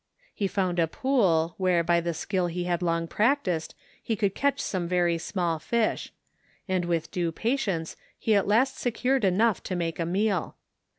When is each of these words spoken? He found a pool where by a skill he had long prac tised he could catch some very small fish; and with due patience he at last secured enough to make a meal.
He 0.33 0.47
found 0.47 0.79
a 0.79 0.87
pool 0.87 1.53
where 1.57 1.83
by 1.83 1.97
a 1.97 2.13
skill 2.15 2.47
he 2.47 2.63
had 2.63 2.81
long 2.81 3.07
prac 3.07 3.43
tised 3.43 3.75
he 4.01 4.15
could 4.15 4.33
catch 4.33 4.59
some 4.59 4.87
very 4.87 5.19
small 5.19 5.59
fish; 5.59 6.11
and 6.67 6.85
with 6.85 7.11
due 7.11 7.31
patience 7.31 7.95
he 8.17 8.33
at 8.33 8.47
last 8.47 8.79
secured 8.79 9.23
enough 9.23 9.61
to 9.61 9.75
make 9.75 9.99
a 9.99 10.05
meal. 10.07 10.55